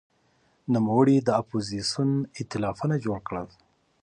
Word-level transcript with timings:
نوموړي 0.73 1.17
د 1.27 1.29
اپوزېسیون 1.41 2.11
ائتلافونه 2.37 2.95
جوړ 3.05 3.19
کړل. 3.27 3.47